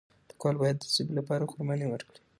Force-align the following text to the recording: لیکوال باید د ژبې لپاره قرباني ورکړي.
لیکوال 0.29 0.55
باید 0.61 0.77
د 0.79 0.85
ژبې 0.95 1.13
لپاره 1.19 1.47
قرباني 1.51 1.85
ورکړي. 1.89 2.19